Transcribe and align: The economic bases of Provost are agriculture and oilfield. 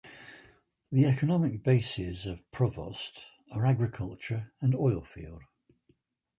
The 0.91 1.05
economic 1.05 1.61
bases 1.61 2.25
of 2.25 2.41
Provost 2.49 3.23
are 3.51 3.67
agriculture 3.67 4.51
and 4.59 4.73
oilfield. 4.73 5.41